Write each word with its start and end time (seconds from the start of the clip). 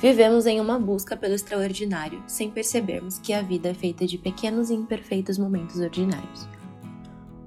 Vivemos 0.00 0.46
em 0.46 0.58
uma 0.58 0.78
busca 0.78 1.14
pelo 1.14 1.34
extraordinário, 1.34 2.22
sem 2.26 2.50
percebermos 2.50 3.18
que 3.18 3.34
a 3.34 3.42
vida 3.42 3.68
é 3.68 3.74
feita 3.74 4.06
de 4.06 4.16
pequenos 4.16 4.70
e 4.70 4.74
imperfeitos 4.74 5.36
momentos 5.36 5.78
ordinários. 5.78 6.48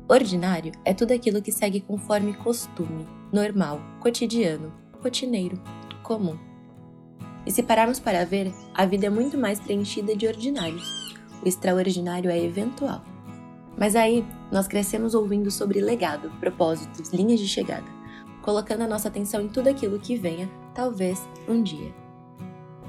Ordinário 0.07 0.71
é 0.85 0.93
tudo 0.93 1.13
aquilo 1.13 1.41
que 1.41 1.51
segue 1.51 1.81
conforme 1.81 2.35
costume, 2.35 3.07
normal, 3.31 3.81
cotidiano, 3.99 4.71
rotineiro, 5.01 5.59
comum. 6.03 6.37
E 7.43 7.51
se 7.51 7.63
pararmos 7.63 7.99
para 7.99 8.23
ver, 8.23 8.53
a 8.71 8.85
vida 8.85 9.07
é 9.07 9.09
muito 9.09 9.35
mais 9.35 9.59
preenchida 9.59 10.15
de 10.15 10.27
ordinários. 10.27 11.15
O 11.43 11.47
extraordinário 11.47 12.29
é 12.29 12.37
eventual. 12.37 13.03
Mas 13.75 13.95
aí, 13.95 14.23
nós 14.51 14.67
crescemos 14.67 15.15
ouvindo 15.15 15.49
sobre 15.49 15.81
legado, 15.81 16.29
propósitos, 16.39 17.09
linhas 17.09 17.39
de 17.39 17.47
chegada, 17.47 17.87
colocando 18.43 18.83
a 18.83 18.87
nossa 18.87 19.07
atenção 19.07 19.41
em 19.41 19.47
tudo 19.47 19.69
aquilo 19.69 19.99
que 19.99 20.15
venha, 20.15 20.47
talvez, 20.75 21.19
um 21.49 21.63
dia. 21.63 22.02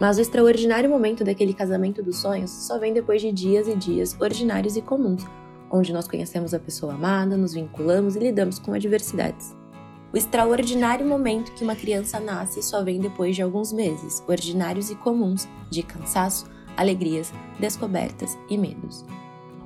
Mas 0.00 0.18
o 0.18 0.20
extraordinário 0.20 0.90
momento 0.90 1.24
daquele 1.24 1.54
casamento 1.54 2.02
dos 2.02 2.16
sonhos 2.16 2.50
só 2.50 2.78
vem 2.78 2.92
depois 2.92 3.22
de 3.22 3.30
dias 3.30 3.68
e 3.68 3.76
dias 3.76 4.16
ordinários 4.20 4.76
e 4.76 4.82
comuns, 4.82 5.24
onde 5.70 5.92
nós 5.92 6.08
conhecemos 6.08 6.52
a 6.52 6.58
pessoa 6.58 6.94
amada, 6.94 7.36
nos 7.36 7.54
vinculamos 7.54 8.16
e 8.16 8.18
lidamos 8.18 8.58
com 8.58 8.72
adversidades. 8.72 9.54
O 10.12 10.16
extraordinário 10.16 11.06
momento 11.06 11.52
que 11.54 11.64
uma 11.64 11.74
criança 11.74 12.20
nasce 12.20 12.62
só 12.62 12.82
vem 12.82 13.00
depois 13.00 13.34
de 13.34 13.42
alguns 13.42 13.72
meses, 13.72 14.22
ordinários 14.28 14.90
e 14.90 14.94
comuns, 14.94 15.48
de 15.70 15.82
cansaço, 15.82 16.46
alegrias, 16.76 17.32
descobertas 17.58 18.36
e 18.48 18.56
medos. 18.58 19.04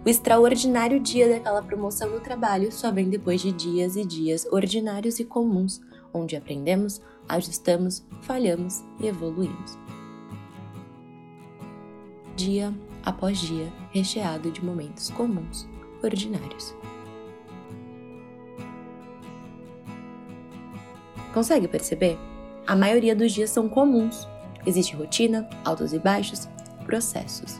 O 0.04 0.08
extraordinário 0.08 1.00
dia 1.00 1.28
daquela 1.28 1.62
promoção 1.62 2.10
no 2.10 2.20
trabalho 2.20 2.72
só 2.72 2.90
vem 2.90 3.10
depois 3.10 3.42
de 3.42 3.52
dias 3.52 3.96
e 3.96 4.04
dias 4.04 4.46
ordinários 4.50 5.18
e 5.18 5.24
comuns, 5.24 5.80
onde 6.14 6.36
aprendemos, 6.36 7.00
ajustamos, 7.28 8.06
falhamos 8.22 8.82
e 9.00 9.06
evoluímos 9.06 9.76
dia 12.38 12.72
após 13.04 13.38
dia, 13.38 13.66
recheado 13.90 14.50
de 14.50 14.64
momentos 14.64 15.10
comuns, 15.10 15.68
ordinários. 16.02 16.74
Consegue 21.34 21.66
perceber? 21.66 22.16
A 22.66 22.76
maioria 22.76 23.14
dos 23.14 23.32
dias 23.32 23.50
são 23.50 23.68
comuns. 23.68 24.28
Existe 24.64 24.94
rotina, 24.94 25.48
altos 25.64 25.92
e 25.92 25.98
baixos, 25.98 26.48
processos. 26.84 27.58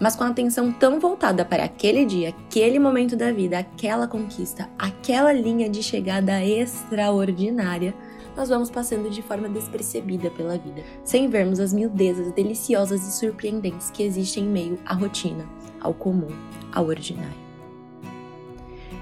Mas 0.00 0.16
com 0.16 0.24
a 0.24 0.28
atenção 0.28 0.70
tão 0.72 1.00
voltada 1.00 1.44
para 1.44 1.64
aquele 1.64 2.04
dia, 2.04 2.28
aquele 2.28 2.78
momento 2.78 3.16
da 3.16 3.32
vida, 3.32 3.58
aquela 3.58 4.06
conquista, 4.06 4.68
aquela 4.78 5.32
linha 5.32 5.68
de 5.68 5.82
chegada 5.82 6.44
extraordinária, 6.44 7.94
nós 8.36 8.48
vamos 8.48 8.70
passando 8.70 9.08
de 9.08 9.22
forma 9.22 9.48
despercebida 9.48 10.30
pela 10.30 10.58
vida, 10.58 10.82
sem 11.04 11.28
vermos 11.28 11.60
as 11.60 11.72
miudezas 11.72 12.32
deliciosas 12.32 13.06
e 13.06 13.12
surpreendentes 13.12 13.90
que 13.90 14.02
existem 14.02 14.44
em 14.44 14.48
meio 14.48 14.78
à 14.84 14.94
rotina, 14.94 15.48
ao 15.80 15.94
comum, 15.94 16.28
ao 16.72 16.86
ordinário. 16.86 17.44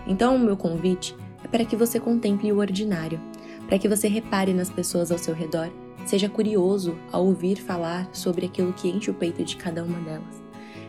Então, 0.06 0.36
o 0.36 0.38
meu 0.38 0.56
convite 0.56 1.16
é 1.44 1.48
para 1.48 1.64
que 1.64 1.76
você 1.76 1.98
contemple 1.98 2.52
o 2.52 2.58
ordinário, 2.58 3.20
para 3.66 3.78
que 3.78 3.88
você 3.88 4.08
repare 4.08 4.52
nas 4.52 4.68
pessoas 4.68 5.10
ao 5.10 5.18
seu 5.18 5.34
redor, 5.34 5.70
seja 6.04 6.28
curioso 6.28 6.96
ao 7.10 7.24
ouvir 7.24 7.56
falar 7.56 8.08
sobre 8.12 8.46
aquilo 8.46 8.72
que 8.72 8.88
enche 8.88 9.10
o 9.10 9.14
peito 9.14 9.44
de 9.44 9.56
cada 9.56 9.84
uma 9.84 9.98
delas. 10.00 10.42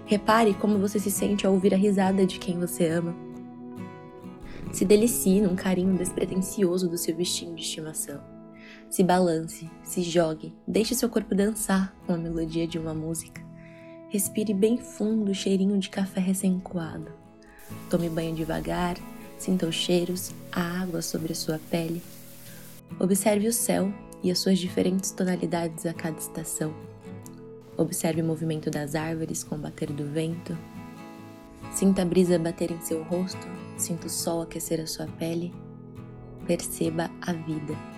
Repare 0.06 0.54
como 0.56 0.80
você 0.80 1.00
se 1.00 1.10
sente 1.10 1.46
ao 1.46 1.54
ouvir 1.54 1.74
a 1.74 1.78
risada 1.78 2.26
de 2.26 2.40
quem 2.40 2.60
você 2.60 2.88
ama. 2.88 3.16
Se 4.72 4.84
delicie 4.84 5.40
num 5.40 5.56
carinho 5.56 5.96
despretensioso 5.96 6.90
do 6.90 6.98
seu 6.98 7.16
bichinho 7.16 7.56
de 7.56 7.62
estimação. 7.62 8.33
Se 8.94 9.04
balance, 9.04 9.68
se 9.84 10.04
jogue, 10.04 10.54
deixe 10.68 10.94
seu 10.94 11.10
corpo 11.10 11.34
dançar 11.34 11.92
com 12.06 12.14
a 12.14 12.18
melodia 12.18 12.68
de 12.68 12.78
uma 12.78 12.94
música. 12.94 13.44
Respire 14.08 14.54
bem 14.54 14.78
fundo 14.78 15.32
o 15.32 15.34
cheirinho 15.34 15.80
de 15.80 15.90
café 15.90 16.20
recém-coado. 16.20 17.12
Tome 17.90 18.08
banho 18.08 18.36
devagar, 18.36 18.96
sinta 19.36 19.66
os 19.66 19.74
cheiros, 19.74 20.32
a 20.52 20.62
água 20.62 21.02
sobre 21.02 21.32
a 21.32 21.36
sua 21.36 21.60
pele. 21.72 22.04
Observe 23.00 23.48
o 23.48 23.52
céu 23.52 23.92
e 24.22 24.30
as 24.30 24.38
suas 24.38 24.60
diferentes 24.60 25.10
tonalidades 25.10 25.88
a 25.88 25.94
cada 25.96 26.20
estação. 26.20 26.72
Observe 27.76 28.22
o 28.22 28.26
movimento 28.26 28.70
das 28.70 28.94
árvores 28.94 29.44
com 29.44 29.56
o 29.56 29.58
bater 29.58 29.92
do 29.92 30.06
vento. 30.06 30.56
Sinta 31.72 32.04
a 32.04 32.06
brisa 32.06 32.38
bater 32.38 32.70
em 32.70 32.80
seu 32.80 33.02
rosto, 33.02 33.48
sinta 33.76 34.06
o 34.06 34.10
sol 34.12 34.44
aquecer 34.44 34.80
a 34.80 34.86
sua 34.86 35.08
pele. 35.18 35.52
Perceba 36.46 37.10
a 37.20 37.34
vida. 37.34 37.93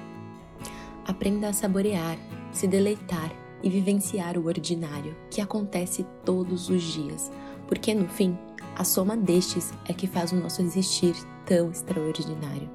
Aprenda 1.05 1.49
a 1.49 1.53
saborear, 1.53 2.17
se 2.51 2.67
deleitar 2.67 3.31
e 3.61 3.69
vivenciar 3.69 4.37
o 4.39 4.47
ordinário 4.47 5.15
que 5.29 5.39
acontece 5.39 6.03
todos 6.25 6.67
os 6.67 6.81
dias, 6.81 7.31
porque 7.67 7.93
no 7.93 8.07
fim, 8.07 8.35
a 8.75 8.83
soma 8.83 9.15
destes 9.15 9.71
é 9.87 9.93
que 9.93 10.07
faz 10.07 10.31
o 10.31 10.35
nosso 10.35 10.63
existir 10.63 11.15
tão 11.45 11.69
extraordinário. 11.69 12.69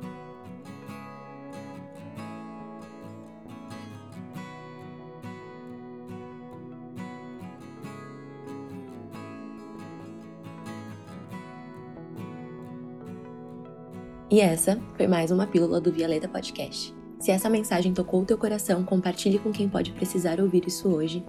E 14.30 14.40
essa 14.40 14.80
foi 14.96 15.08
mais 15.08 15.32
uma 15.32 15.48
pílula 15.48 15.80
do 15.80 15.92
Violeta 15.92 16.28
Podcast. 16.28 16.99
Se 17.20 17.30
essa 17.30 17.50
mensagem 17.50 17.92
tocou 17.92 18.22
o 18.22 18.24
teu 18.24 18.38
coração, 18.38 18.82
compartilhe 18.82 19.38
com 19.38 19.52
quem 19.52 19.68
pode 19.68 19.92
precisar 19.92 20.40
ouvir 20.40 20.66
isso 20.66 20.88
hoje 20.88 21.22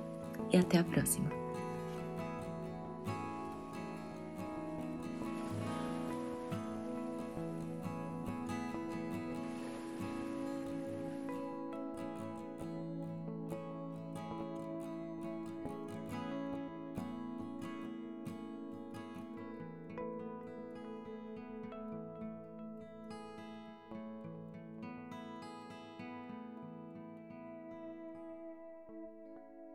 e 0.51 0.57
até 0.57 0.77
a 0.77 0.83
próxima. 0.85 1.40